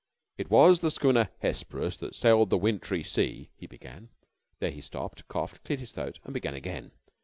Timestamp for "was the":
0.49-0.89